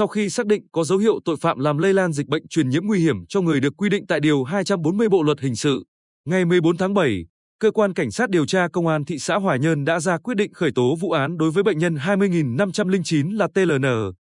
[0.00, 2.68] sau khi xác định có dấu hiệu tội phạm làm lây lan dịch bệnh truyền
[2.68, 5.84] nhiễm nguy hiểm cho người được quy định tại Điều 240 Bộ Luật Hình sự.
[6.24, 7.26] Ngày 14 tháng 7,
[7.58, 10.34] Cơ quan Cảnh sát điều tra Công an thị xã Hòa Nhơn đã ra quyết
[10.36, 13.84] định khởi tố vụ án đối với bệnh nhân 20.509 là TLN,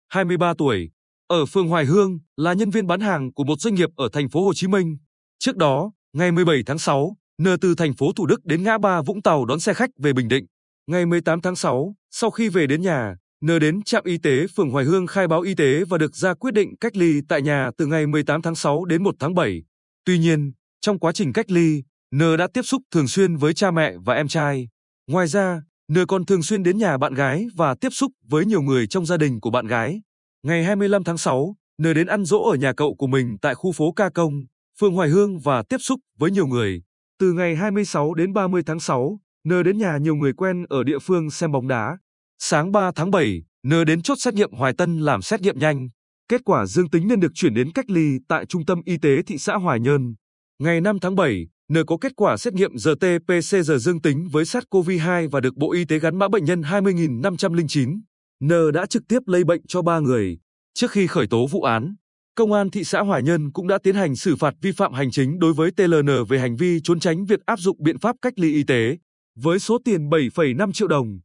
[0.09, 0.91] 23 tuổi,
[1.27, 4.29] ở phường Hoài Hương, là nhân viên bán hàng của một doanh nghiệp ở thành
[4.29, 4.97] phố Hồ Chí Minh.
[5.39, 9.03] Trước đó, ngày 17 tháng 6, N từ thành phố Thủ Đức đến ngã ba
[9.03, 10.47] Vũng Tàu đón xe khách về Bình Định.
[10.87, 14.71] Ngày 18 tháng 6, sau khi về đến nhà, N đến trạm y tế phường
[14.71, 17.71] Hoài Hương khai báo y tế và được ra quyết định cách ly tại nhà
[17.77, 19.63] từ ngày 18 tháng 6 đến 1 tháng 7.
[20.05, 21.83] Tuy nhiên, trong quá trình cách ly,
[22.15, 24.69] N đã tiếp xúc thường xuyên với cha mẹ và em trai.
[25.11, 28.63] Ngoài ra, N còn thường xuyên đến nhà bạn gái và tiếp xúc với nhiều
[28.63, 30.03] người trong gia đình của bạn gái.
[30.43, 33.73] Ngày 25 tháng 6, N đến ăn dỗ ở nhà cậu của mình tại khu
[33.73, 34.33] phố Ca Công,
[34.81, 36.83] phường Hoài Hương và tiếp xúc với nhiều người.
[37.19, 40.99] Từ ngày 26 đến 30 tháng 6, N đến nhà nhiều người quen ở địa
[40.99, 41.99] phương xem bóng đá.
[42.41, 45.89] Sáng 3 tháng 7, N đến chốt xét nghiệm Hoài Tân làm xét nghiệm nhanh.
[46.29, 49.23] Kết quả dương tính nên được chuyển đến cách ly tại Trung tâm Y tế
[49.27, 50.15] thị xã Hoài Nhơn.
[50.59, 55.29] Ngày 5 tháng 7, N có kết quả xét nghiệm RT-PCR dương tính với SARS-CoV-2
[55.31, 58.01] và được Bộ Y tế gắn mã bệnh nhân 20.509.
[58.45, 60.39] N đã trực tiếp lây bệnh cho 3 người.
[60.75, 61.95] Trước khi khởi tố vụ án,
[62.35, 65.11] Công an thị xã Hoài Nhơn cũng đã tiến hành xử phạt vi phạm hành
[65.11, 68.33] chính đối với TLN về hành vi trốn tránh việc áp dụng biện pháp cách
[68.37, 68.97] ly y tế,
[69.37, 71.21] với số tiền 7,5 triệu đồng.